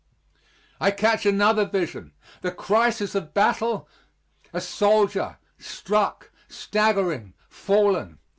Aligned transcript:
I 0.79 0.89
catch 0.89 1.27
another 1.27 1.63
vision. 1.63 2.13
The 2.41 2.49
crisis 2.51 3.13
of 3.13 3.35
battle 3.35 3.87
a 4.51 4.59
soldier, 4.59 5.37
struck, 5.59 6.31
staggering, 6.47 7.35
fallen. 7.47 8.17